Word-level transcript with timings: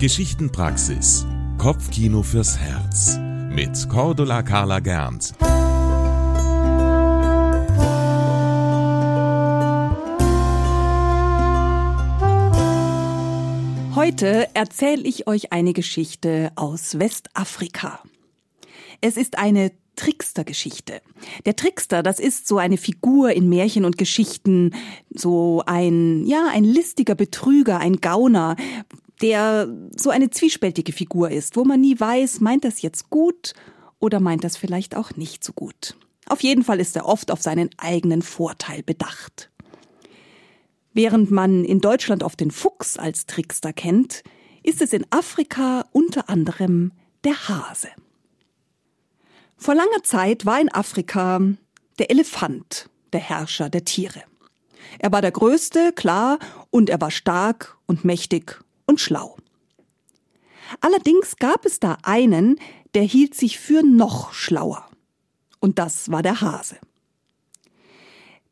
Geschichtenpraxis. 0.00 1.26
Kopfkino 1.58 2.22
fürs 2.22 2.56
Herz. 2.56 3.18
Mit 3.50 3.86
Cordula 3.90 4.42
Carla 4.42 4.80
Gernt. 4.80 5.34
Heute 13.94 14.48
erzähle 14.54 15.02
ich 15.02 15.26
euch 15.26 15.52
eine 15.52 15.74
Geschichte 15.74 16.50
aus 16.56 16.98
Westafrika. 16.98 18.00
Es 19.02 19.18
ist 19.18 19.36
eine 19.36 19.70
Trickstergeschichte. 20.00 21.02
Der 21.44 21.56
Trickster, 21.56 22.02
das 22.02 22.20
ist 22.20 22.48
so 22.48 22.56
eine 22.56 22.78
Figur 22.78 23.32
in 23.32 23.50
Märchen 23.50 23.84
und 23.84 23.98
Geschichten, 23.98 24.74
so 25.14 25.62
ein, 25.66 26.24
ja, 26.24 26.48
ein 26.50 26.64
listiger 26.64 27.14
Betrüger, 27.14 27.80
ein 27.80 28.00
Gauner, 28.00 28.56
der 29.22 29.68
so 29.96 30.10
eine 30.10 30.30
zwiespältige 30.30 30.92
Figur 30.92 31.30
ist, 31.30 31.56
wo 31.56 31.64
man 31.64 31.80
nie 31.80 31.98
weiß, 31.98 32.40
meint 32.40 32.64
das 32.64 32.82
jetzt 32.82 33.10
gut 33.10 33.54
oder 33.98 34.20
meint 34.20 34.44
das 34.44 34.56
vielleicht 34.56 34.96
auch 34.96 35.12
nicht 35.16 35.44
so 35.44 35.52
gut. 35.52 35.96
Auf 36.26 36.42
jeden 36.42 36.64
Fall 36.64 36.80
ist 36.80 36.96
er 36.96 37.06
oft 37.06 37.30
auf 37.30 37.42
seinen 37.42 37.70
eigenen 37.76 38.22
Vorteil 38.22 38.82
bedacht. 38.82 39.50
Während 40.92 41.30
man 41.30 41.64
in 41.64 41.80
Deutschland 41.80 42.22
oft 42.22 42.40
den 42.40 42.50
Fuchs 42.50 42.96
als 42.96 43.26
Trickster 43.26 43.72
kennt, 43.72 44.22
ist 44.62 44.82
es 44.82 44.92
in 44.92 45.06
Afrika 45.10 45.86
unter 45.92 46.28
anderem 46.28 46.92
der 47.24 47.48
Hase. 47.48 47.88
Vor 49.56 49.74
langer 49.74 50.02
Zeit 50.02 50.46
war 50.46 50.60
in 50.60 50.72
Afrika 50.72 51.40
der 51.98 52.10
Elefant 52.10 52.88
der 53.12 53.20
Herrscher 53.20 53.68
der 53.68 53.84
Tiere. 53.84 54.22
Er 54.98 55.12
war 55.12 55.20
der 55.20 55.32
Größte, 55.32 55.92
klar, 55.92 56.38
und 56.70 56.90
er 56.90 57.00
war 57.00 57.10
stark 57.10 57.76
und 57.86 58.04
mächtig 58.04 58.62
und 58.90 59.00
schlau. 59.00 59.36
Allerdings 60.80 61.36
gab 61.36 61.64
es 61.64 61.80
da 61.80 61.96
einen, 62.02 62.60
der 62.94 63.02
hielt 63.02 63.34
sich 63.34 63.58
für 63.58 63.82
noch 63.82 64.32
schlauer. 64.32 64.86
Und 65.60 65.78
das 65.78 66.10
war 66.10 66.22
der 66.22 66.40
Hase. 66.40 66.76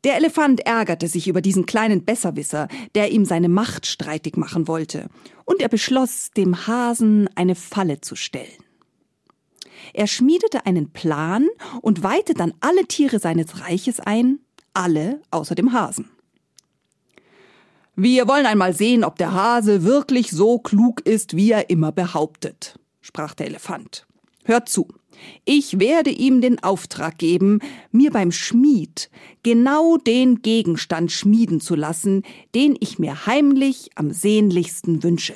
Der 0.05 0.15
Elefant 0.15 0.61
ärgerte 0.61 1.07
sich 1.09 1.27
über 1.27 1.41
diesen 1.41 1.65
kleinen 1.65 2.05
Besserwisser, 2.05 2.69
der 2.95 3.11
ihm 3.11 3.25
seine 3.25 3.49
Macht 3.49 3.85
streitig 3.85 4.37
machen 4.37 4.67
wollte, 4.67 5.09
und 5.43 5.61
er 5.61 5.67
beschloss, 5.67 6.31
dem 6.31 6.67
Hasen 6.67 7.29
eine 7.35 7.55
Falle 7.55 7.99
zu 7.99 8.15
stellen. 8.15 8.63
Er 9.93 10.07
schmiedete 10.07 10.65
einen 10.65 10.91
Plan 10.91 11.47
und 11.81 12.03
weihte 12.03 12.33
dann 12.33 12.53
alle 12.61 12.85
Tiere 12.85 13.19
seines 13.19 13.59
Reiches 13.59 13.99
ein, 13.99 14.39
alle 14.73 15.21
außer 15.31 15.55
dem 15.55 15.73
Hasen. 15.73 16.09
Wir 18.01 18.29
wollen 18.29 18.45
einmal 18.45 18.73
sehen, 18.73 19.03
ob 19.03 19.17
der 19.17 19.33
Hase 19.33 19.83
wirklich 19.83 20.31
so 20.31 20.57
klug 20.57 21.01
ist, 21.01 21.35
wie 21.35 21.51
er 21.51 21.69
immer 21.69 21.91
behauptet, 21.91 22.79
sprach 23.01 23.33
der 23.33 23.47
Elefant. 23.47 24.07
Hört 24.45 24.69
zu. 24.69 24.87
Ich 25.43 25.79
werde 25.79 26.09
ihm 26.09 26.39
den 26.39 26.63
Auftrag 26.63 27.17
geben, 27.17 27.59
mir 27.91 28.09
beim 28.11 28.31
Schmied 28.31 29.09
genau 29.43 29.97
den 29.97 30.41
Gegenstand 30.41 31.11
schmieden 31.11 31.59
zu 31.59 31.75
lassen, 31.75 32.23
den 32.55 32.77
ich 32.79 32.99
mir 32.99 33.25
heimlich 33.25 33.89
am 33.95 34.11
sehnlichsten 34.11 35.03
wünsche 35.03 35.35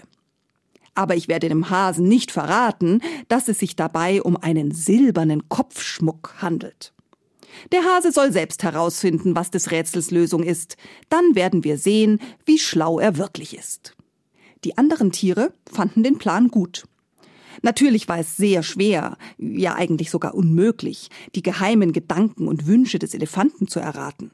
aber 0.96 1.16
ich 1.16 1.28
werde 1.28 1.50
dem 1.50 1.72
Hasen 1.72 2.08
nicht 2.08 2.32
verraten, 2.32 3.02
dass 3.28 3.48
es 3.48 3.58
sich 3.58 3.76
dabei 3.76 4.22
um 4.22 4.38
einen 4.38 4.70
silbernen 4.70 5.50
Kopfschmuck 5.50 6.36
handelt. 6.38 6.94
Der 7.72 7.84
Hase 7.84 8.12
soll 8.12 8.32
selbst 8.32 8.64
herausfinden, 8.64 9.36
was 9.36 9.52
des 9.52 9.72
Rätsels 9.72 10.12
Lösung 10.12 10.44
ist. 10.44 10.78
Dann 11.10 11.36
werden 11.36 11.64
wir 11.64 11.78
sehen, 11.78 12.20
wie 12.46 12.60
schlau 12.60 13.00
er 13.00 13.18
wirklich 13.18 13.58
ist. 13.58 13.96
Die 14.64 14.78
anderen 14.78 15.12
Tiere 15.12 15.54
fanden 15.72 16.04
den 16.04 16.18
Plan 16.18 16.48
gut. 16.48 16.86
Natürlich 17.62 18.08
war 18.08 18.20
es 18.20 18.36
sehr 18.36 18.64
schwer, 18.64 19.18
ja 19.38 19.76
eigentlich 19.76 20.10
sogar 20.10 20.36
unmöglich, 20.36 21.10
die 21.36 21.44
geheimen 21.44 21.94
Gedanken 21.94 22.48
und 22.48 22.68
Wünsche 22.68 23.00
des 23.00 23.14
Elefanten 23.14 23.68
zu 23.68 23.80
erraten. 23.80 24.32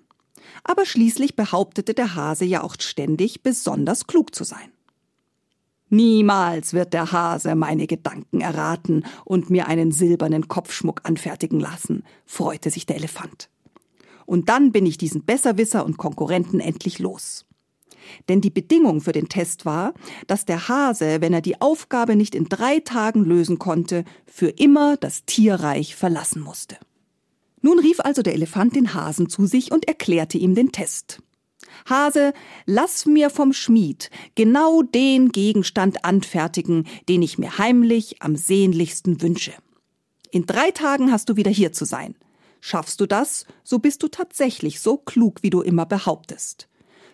Aber 0.63 0.85
schließlich 0.85 1.35
behauptete 1.35 1.94
der 1.94 2.16
Hase 2.16 2.46
ja 2.46 2.63
auch 2.63 2.75
ständig, 2.79 3.44
besonders 3.44 4.08
klug 4.08 4.34
zu 4.34 4.44
sein. 4.44 4.72
Niemals 5.90 6.74
wird 6.74 6.94
der 6.94 7.12
Hase 7.12 7.56
meine 7.56 7.88
Gedanken 7.88 8.42
erraten 8.42 9.06
und 9.26 9.50
mir 9.50 9.68
einen 9.68 9.92
silbernen 9.92 10.48
Kopfschmuck 10.48 11.02
anfertigen 11.04 11.60
lassen, 11.60 12.04
freute 12.26 12.70
sich 12.70 12.86
der 12.86 12.98
Elefant. 12.98 13.50
Und 14.26 14.50
dann 14.50 14.72
bin 14.72 14.86
ich 14.86 15.00
diesen 15.00 15.26
Besserwisser 15.26 15.84
und 15.84 15.98
Konkurrenten 15.98 16.60
endlich 16.60 17.00
los. 17.00 17.46
Denn 18.28 18.42
die 18.42 18.52
Bedingung 18.52 19.02
für 19.02 19.12
den 19.12 19.30
Test 19.30 19.66
war, 19.66 19.94
dass 20.28 20.46
der 20.46 20.68
Hase, 20.68 21.22
wenn 21.22 21.34
er 21.34 21.42
die 21.42 21.60
Aufgabe 21.62 22.16
nicht 22.16 22.36
in 22.36 22.46
drei 22.46 22.80
Tagen 22.80 23.26
lösen 23.26 23.58
konnte, 23.58 24.04
für 24.26 24.50
immer 24.50 24.98
das 24.98 25.26
Tierreich 25.26 25.96
verlassen 25.96 26.42
musste. 26.42 26.78
Nun 27.62 27.80
rief 27.80 28.00
also 28.00 28.22
der 28.22 28.34
Elefant 28.34 28.76
den 28.76 28.94
Hasen 28.94 29.30
zu 29.30 29.46
sich 29.46 29.72
und 29.72 29.88
erklärte 29.88 30.38
ihm 30.38 30.56
den 30.56 30.72
Test. 30.72 31.22
Hase, 31.88 32.34
lass 32.66 33.06
mir 33.06 33.29
vom 33.29 33.53
Schmied 33.53 34.09
genau 34.35 34.81
den 34.81 35.29
Gegenstand 35.31 36.06
anfertigen, 36.06 36.88
den 37.07 37.22
ich 37.22 37.38
mir 37.38 37.57
heimlich 37.57 38.22
am 38.22 38.35
sehnlichsten 38.35 39.22
wünsche. 39.22 39.53
In 40.31 40.45
drei 40.45 40.72
Tagen 40.72 41.12
hast 41.12 41.29
du 41.29 41.35
wieder 41.35 41.51
hier 41.51 41.72
zu 41.72 41.85
sein. 41.85 42.16
Schaffst 42.62 43.00
du 43.00 43.06
das, 43.06 43.45
so 43.63 43.79
bist 43.79 44.03
du 44.03 44.09
tatsächlich 44.09 44.79
so 44.79 44.97
klug, 44.97 45.44
wie 45.44 45.50
du 45.50 45.62
immer 45.62 45.85
behauptest. 45.85 46.67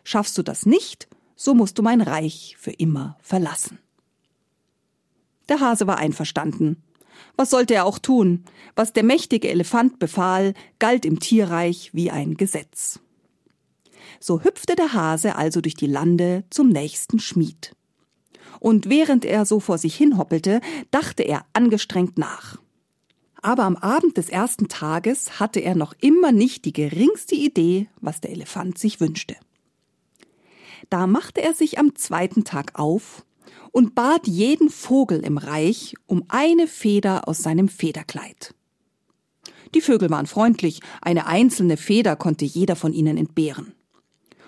Schaffst 0.04 0.38
du 0.38 0.44
das 0.44 0.66
nicht, 0.66 1.08
so 1.36 1.54
musst 1.54 1.78
du 1.78 1.84
mein 1.84 2.02
Reich 2.02 2.56
für 2.60 2.72
immer 2.72 3.18
verlassen. 3.22 3.80
Der 5.50 5.60
Hase 5.60 5.88
war 5.88 5.98
einverstanden. 5.98 6.82
Was 7.38 7.50
sollte 7.50 7.76
er 7.76 7.86
auch 7.86 8.00
tun? 8.00 8.44
Was 8.76 8.94
der 8.94 9.04
mächtige 9.04 9.50
Elefant 9.50 10.00
befahl, 10.00 10.54
galt 10.80 11.06
im 11.06 11.20
Tierreich 11.20 11.92
wie 11.94 12.12
ein 12.12 12.36
Gesetz. 12.36 13.00
So 14.20 14.44
hüpfte 14.44 14.76
der 14.76 14.94
Hase 14.94 15.36
also 15.36 15.62
durch 15.62 15.76
die 15.76 15.88
Lande 15.88 16.46
zum 16.50 16.70
nächsten 16.70 17.20
Schmied. 17.20 17.76
Und 18.60 18.90
während 18.90 19.26
er 19.26 19.46
so 19.46 19.60
vor 19.60 19.78
sich 19.78 19.96
hinhoppelte, 19.96 20.62
dachte 20.92 21.24
er 21.24 21.46
angestrengt 21.54 22.18
nach. 22.18 22.58
Aber 23.42 23.64
am 23.64 23.76
Abend 23.76 24.18
des 24.18 24.30
ersten 24.30 24.70
Tages 24.70 25.40
hatte 25.40 25.60
er 25.60 25.76
noch 25.76 25.94
immer 26.02 26.32
nicht 26.32 26.66
die 26.66 26.74
geringste 26.74 27.36
Idee, 27.36 27.90
was 28.02 28.22
der 28.22 28.32
Elefant 28.32 28.80
sich 28.80 29.00
wünschte. 29.00 29.36
Da 30.90 31.06
machte 31.06 31.44
er 31.44 31.54
sich 31.54 31.78
am 31.78 31.96
zweiten 31.96 32.44
Tag 32.44 32.80
auf 32.80 33.24
und 33.72 33.94
bat 33.94 34.26
jeden 34.26 34.70
Vogel 34.70 35.20
im 35.20 35.38
Reich 35.38 35.94
um 36.08 36.24
eine 36.28 36.66
Feder 36.66 37.28
aus 37.28 37.40
seinem 37.40 37.68
Federkleid. 37.68 38.56
Die 39.76 39.82
Vögel 39.82 40.10
waren 40.10 40.26
freundlich, 40.26 40.80
eine 41.02 41.28
einzelne 41.28 41.78
Feder 41.78 42.16
konnte 42.16 42.46
jeder 42.46 42.76
von 42.76 42.94
ihnen 42.94 43.18
entbehren 43.18 43.75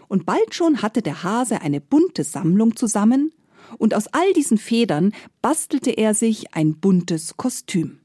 und 0.07 0.25
bald 0.25 0.53
schon 0.53 0.81
hatte 0.81 1.01
der 1.01 1.23
Hase 1.23 1.61
eine 1.61 1.81
bunte 1.81 2.23
Sammlung 2.23 2.75
zusammen, 2.75 3.31
und 3.77 3.93
aus 3.93 4.07
all 4.07 4.31
diesen 4.33 4.57
Federn 4.57 5.11
bastelte 5.41 5.91
er 5.91 6.13
sich 6.13 6.53
ein 6.53 6.75
buntes 6.75 7.35
Kostüm. 7.35 7.99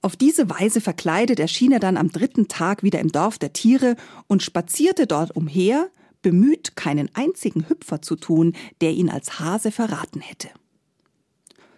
Auf 0.00 0.16
diese 0.16 0.50
Weise 0.50 0.80
verkleidet 0.80 1.38
erschien 1.38 1.72
er 1.72 1.78
dann 1.78 1.96
am 1.96 2.10
dritten 2.10 2.48
Tag 2.48 2.82
wieder 2.82 2.98
im 2.98 3.12
Dorf 3.12 3.38
der 3.38 3.52
Tiere 3.52 3.96
und 4.26 4.42
spazierte 4.42 5.06
dort 5.06 5.36
umher, 5.36 5.90
bemüht, 6.22 6.74
keinen 6.74 7.08
einzigen 7.14 7.68
Hüpfer 7.68 8.02
zu 8.02 8.16
tun, 8.16 8.54
der 8.80 8.92
ihn 8.92 9.10
als 9.10 9.38
Hase 9.38 9.70
verraten 9.70 10.20
hätte. 10.20 10.48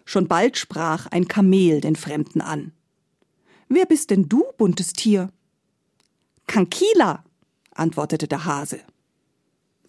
Schon 0.05 0.29
bald 0.29 0.57
sprach 0.57 1.07
ein 1.07 1.29
Kamel 1.29 1.81
den 1.81 1.97
Fremden 1.97 2.41
an. 2.41 2.73
Wer 3.69 3.87
bist 3.87 4.11
denn 4.11 4.29
du, 4.29 4.45
buntes 4.57 4.93
Tier? 4.93 5.31
Kankila, 6.47 7.25
antwortete 7.73 8.29
der 8.29 8.45
Hase. 8.45 8.81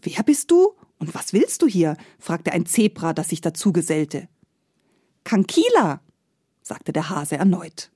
Wer 0.05 0.21
bist 0.21 0.51
du 0.51 0.73
und 0.99 1.15
was 1.15 1.33
willst 1.33 1.63
du 1.63 1.67
hier? 1.67 1.97
fragte 2.19 2.53
ein 2.53 2.67
Zebra, 2.67 3.11
das 3.13 3.29
sich 3.29 3.41
dazu 3.41 3.73
gesellte. 3.73 4.27
Kankila, 5.23 5.99
sagte 6.61 6.93
der 6.93 7.09
Hase 7.09 7.37
erneut. 7.37 7.89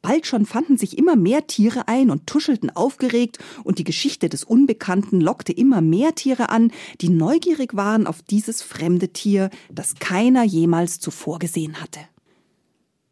Bald 0.00 0.26
schon 0.26 0.46
fanden 0.46 0.78
sich 0.78 0.96
immer 0.96 1.14
mehr 1.14 1.46
Tiere 1.46 1.88
ein 1.88 2.10
und 2.10 2.26
tuschelten 2.26 2.70
aufgeregt, 2.70 3.38
und 3.64 3.78
die 3.78 3.84
Geschichte 3.84 4.30
des 4.30 4.42
Unbekannten 4.42 5.20
lockte 5.20 5.52
immer 5.52 5.82
mehr 5.82 6.14
Tiere 6.14 6.48
an, 6.48 6.72
die 7.02 7.10
neugierig 7.10 7.74
waren 7.74 8.06
auf 8.06 8.22
dieses 8.22 8.62
fremde 8.62 9.10
Tier, 9.10 9.50
das 9.70 9.96
keiner 9.96 10.42
jemals 10.42 11.00
zuvor 11.00 11.38
gesehen 11.38 11.82
hatte. 11.82 12.00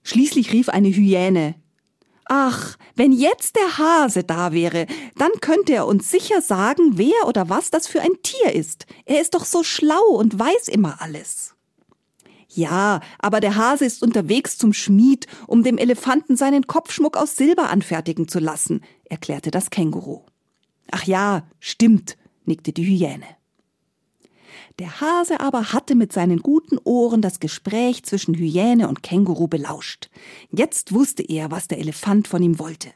Schließlich 0.02 0.52
rief 0.52 0.70
eine 0.70 0.88
Hyäne 0.88 1.54
Ach, 2.26 2.76
wenn 2.94 3.12
jetzt 3.12 3.56
der 3.56 3.78
Hase 3.78 4.24
da 4.24 4.52
wäre, 4.52 4.86
dann 5.16 5.32
könnte 5.40 5.74
er 5.74 5.86
uns 5.86 6.10
sicher 6.10 6.40
sagen, 6.40 6.96
wer 6.98 7.26
oder 7.26 7.48
was 7.48 7.70
das 7.70 7.86
für 7.86 8.00
ein 8.00 8.22
Tier 8.22 8.54
ist. 8.54 8.86
Er 9.06 9.20
ist 9.20 9.34
doch 9.34 9.44
so 9.44 9.62
schlau 9.62 10.04
und 10.12 10.38
weiß 10.38 10.68
immer 10.68 11.00
alles. 11.00 11.54
Ja, 12.48 13.00
aber 13.18 13.40
der 13.40 13.56
Hase 13.56 13.86
ist 13.86 14.02
unterwegs 14.02 14.58
zum 14.58 14.72
Schmied, 14.72 15.26
um 15.46 15.62
dem 15.62 15.78
Elefanten 15.78 16.36
seinen 16.36 16.66
Kopfschmuck 16.66 17.16
aus 17.16 17.36
Silber 17.36 17.70
anfertigen 17.70 18.28
zu 18.28 18.38
lassen, 18.40 18.82
erklärte 19.04 19.50
das 19.50 19.70
Känguru. 19.70 20.22
Ach 20.90 21.04
ja, 21.04 21.48
stimmt, 21.60 22.18
nickte 22.44 22.72
die 22.72 22.84
Hyäne. 22.84 23.26
Der 24.78 25.00
Hase 25.00 25.40
aber 25.40 25.72
hatte 25.72 25.94
mit 25.94 26.12
seinen 26.12 26.40
guten 26.40 26.78
Ohren 26.84 27.22
das 27.22 27.40
Gespräch 27.40 28.02
zwischen 28.04 28.34
Hyäne 28.34 28.88
und 28.88 29.02
Känguru 29.02 29.48
belauscht. 29.48 30.10
Jetzt 30.50 30.92
wusste 30.92 31.22
er, 31.22 31.50
was 31.50 31.68
der 31.68 31.78
Elefant 31.78 32.28
von 32.28 32.42
ihm 32.42 32.58
wollte. 32.58 32.90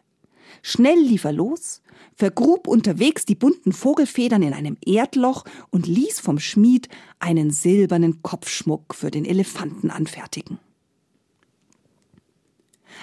Schnell 0.62 0.98
lief 0.98 1.24
er 1.24 1.32
los, 1.32 1.82
vergrub 2.14 2.66
unterwegs 2.66 3.24
die 3.24 3.34
bunten 3.34 3.72
Vogelfedern 3.72 4.42
in 4.42 4.52
einem 4.52 4.76
Erdloch 4.84 5.44
und 5.70 5.86
ließ 5.86 6.20
vom 6.20 6.38
Schmied 6.38 6.88
einen 7.18 7.50
silbernen 7.50 8.22
Kopfschmuck 8.22 8.94
für 8.94 9.10
den 9.10 9.24
Elefanten 9.24 9.90
anfertigen. 9.90 10.58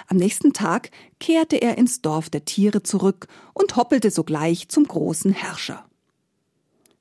Am 0.08 0.16
nächsten 0.16 0.52
Tag 0.52 0.90
kehrte 1.20 1.56
er 1.56 1.78
ins 1.78 2.02
Dorf 2.02 2.28
der 2.28 2.44
Tiere 2.44 2.82
zurück 2.82 3.28
und 3.52 3.76
hoppelte 3.76 4.10
sogleich 4.10 4.68
zum 4.68 4.86
großen 4.86 5.32
Herrscher. 5.32 5.86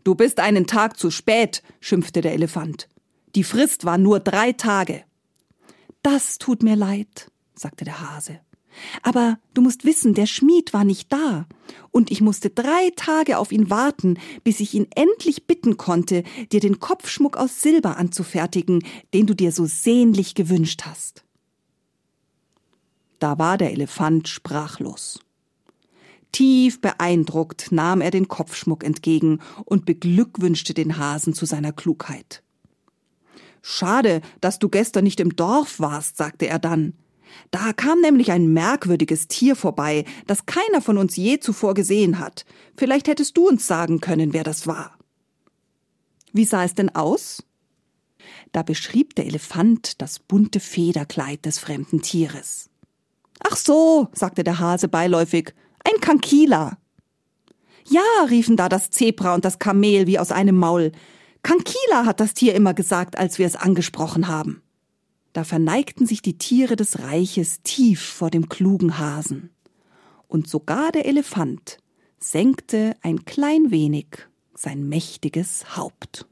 Du 0.04 0.16
bist 0.16 0.40
einen 0.40 0.68
Tag 0.68 0.98
zu 0.98 1.12
spät, 1.12 1.64
schimpfte 1.80 2.22
der 2.22 2.34
Elefant. 2.34 2.90
Die 3.36 3.44
Frist 3.44 3.86
war 3.86 3.98
nur 3.98 4.20
drei 4.20 4.52
Tage. 4.52 5.04
Das 6.02 6.38
tut 6.38 6.62
mir 6.62 6.76
leid, 6.76 7.32
sagte 7.56 7.86
der 7.86 8.02
Hase. 8.02 8.40
Aber 9.02 9.38
du 9.54 9.62
musst 9.62 9.86
wissen, 9.86 10.14
der 10.14 10.26
Schmied 10.26 10.74
war 10.74 10.84
nicht 10.84 11.12
da, 11.14 11.46
und 11.92 12.12
ich 12.12 12.22
musste 12.22 12.50
drei 12.50 12.92
Tage 12.96 13.38
auf 13.38 13.52
ihn 13.52 13.70
warten, 13.70 14.18
bis 14.44 14.60
ich 14.60 14.74
ihn 14.74 14.88
endlich 14.96 15.46
bitten 15.46 15.78
konnte, 15.78 16.24
dir 16.52 16.60
den 16.60 16.80
Kopfschmuck 16.80 17.38
aus 17.38 17.62
Silber 17.62 17.98
anzufertigen, 17.98 18.84
den 19.14 19.28
du 19.28 19.36
dir 19.36 19.52
so 19.52 19.66
sehnlich 19.66 20.36
gewünscht 20.36 20.82
hast. 20.86 21.24
Da 23.20 23.38
war 23.38 23.58
der 23.58 23.72
Elefant 23.72 24.28
sprachlos. 24.28 25.20
Tief 26.34 26.82
beeindruckt 26.82 27.72
nahm 27.72 28.02
er 28.02 28.12
den 28.12 28.28
Kopfschmuck 28.28 28.84
entgegen 28.84 29.40
und 29.64 29.86
beglückwünschte 29.86 30.74
den 30.74 30.98
Hasen 30.98 31.34
zu 31.34 31.46
seiner 31.46 31.72
Klugheit. 31.72 32.44
Schade, 33.62 34.22
dass 34.42 34.60
du 34.60 34.68
gestern 34.68 35.06
nicht 35.06 35.22
im 35.22 35.38
Dorf 35.38 35.80
warst, 35.80 36.18
sagte 36.18 36.48
er 36.48 36.60
dann. 36.60 36.94
Da 37.52 37.72
kam 37.72 38.02
nämlich 38.02 38.32
ein 38.32 38.52
merkwürdiges 38.52 39.28
Tier 39.28 39.56
vorbei, 39.56 40.06
das 40.28 40.46
keiner 40.46 40.82
von 40.82 40.98
uns 40.98 41.16
je 41.16 41.40
zuvor 41.40 41.74
gesehen 41.74 42.20
hat. 42.20 42.46
Vielleicht 42.76 43.08
hättest 43.08 43.38
du 43.38 43.48
uns 43.48 43.66
sagen 43.66 44.02
können, 44.02 44.34
wer 44.34 44.44
das 44.44 44.68
war. 44.68 44.98
Wie 46.34 46.46
sah 46.46 46.64
es 46.64 46.74
denn 46.74 46.94
aus? 46.94 47.44
Da 48.52 48.64
beschrieb 48.64 49.16
der 49.16 49.28
Elefant 49.28 50.02
das 50.02 50.20
bunte 50.20 50.60
Federkleid 50.60 51.46
des 51.46 51.60
fremden 51.60 52.02
Tieres. 52.02 52.70
Ach 53.40 53.56
so, 53.56 54.10
sagte 54.14 54.44
der 54.44 54.60
Hase 54.60 54.88
beiläufig, 54.88 55.54
ein 55.84 56.00
Kankila. 56.02 56.78
Ja, 57.88 58.02
riefen 58.30 58.56
da 58.56 58.70
das 58.70 58.90
Zebra 58.90 59.36
und 59.36 59.46
das 59.46 59.60
Kamel 59.60 60.08
wie 60.08 60.20
aus 60.20 60.32
einem 60.32 60.58
Maul. 60.58 60.92
Kankila 61.42 62.06
hat 62.06 62.20
das 62.20 62.34
Tier 62.34 62.56
immer 62.56 62.74
gesagt, 62.74 63.18
als 63.18 63.38
wir 63.38 63.46
es 63.46 63.56
angesprochen 63.56 64.28
haben. 64.28 64.62
Da 65.34 65.44
verneigten 65.44 66.06
sich 66.06 66.22
die 66.22 66.38
Tiere 66.38 66.76
des 66.76 67.00
Reiches 67.00 67.62
tief 67.64 68.02
vor 68.02 68.30
dem 68.30 68.50
klugen 68.50 69.00
Hasen. 69.00 69.50
Und 70.28 70.48
sogar 70.48 70.92
der 70.92 71.06
Elefant 71.06 71.80
senkte 72.20 72.96
ein 73.02 73.26
klein 73.26 73.72
wenig 73.72 74.08
sein 74.56 74.88
mächtiges 74.88 75.76
Haupt. 75.76 76.26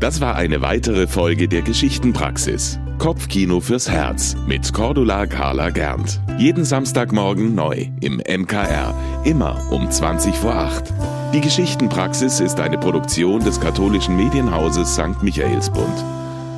Das 0.00 0.20
war 0.20 0.36
eine 0.36 0.62
weitere 0.62 1.06
Folge 1.06 1.48
der 1.48 1.62
Geschichtenpraxis. 1.62 2.78
Kopfkino 3.00 3.60
fürs 3.60 3.88
Herz 3.88 4.36
mit 4.46 4.74
Cordula 4.74 5.24
Carla 5.24 5.70
Gernt. 5.70 6.20
Jeden 6.36 6.66
Samstagmorgen 6.66 7.54
neu 7.54 7.86
im 8.02 8.18
MKR. 8.18 8.94
Immer 9.24 9.58
um 9.70 9.90
20 9.90 10.34
vor 10.34 10.54
8. 10.54 10.92
Die 11.32 11.40
Geschichtenpraxis 11.40 12.40
ist 12.40 12.60
eine 12.60 12.76
Produktion 12.76 13.42
des 13.42 13.58
katholischen 13.58 14.18
Medienhauses 14.18 14.92
St. 14.92 15.22
Michaelsbund. 15.22 16.04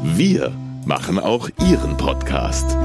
Wir 0.02 0.50
machen 0.84 1.20
auch 1.20 1.48
Ihren 1.60 1.96
Podcast. 1.96 2.76